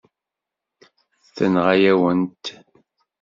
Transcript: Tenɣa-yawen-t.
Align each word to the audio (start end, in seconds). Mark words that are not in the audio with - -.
Tenɣa-yawen-t. 1.35 2.43